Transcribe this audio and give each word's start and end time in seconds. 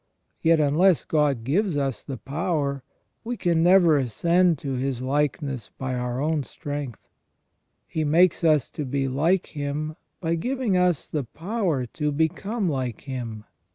Yet, 0.41 0.59
unless 0.59 1.05
God 1.05 1.43
gives 1.43 1.77
us 1.77 2.03
the 2.03 2.17
power, 2.17 2.81
we 3.23 3.37
can 3.37 3.61
never 3.61 3.99
ascend 3.99 4.57
to 4.57 4.73
His 4.73 4.99
likeness 4.99 5.69
by 5.77 5.93
our 5.93 6.19
own 6.19 6.41
strength. 6.41 7.07
He 7.85 8.03
makes 8.03 8.43
us 8.43 8.71
to 8.71 8.83
be 8.83 9.07
like 9.07 9.49
Him 9.55 9.95
by 10.19 10.33
giving 10.33 10.75
us 10.75 11.07
the 11.07 11.23
power 11.25 11.85
to 11.85 12.11
become 12.11 12.67
like 12.67 13.01
Him. 13.01 13.43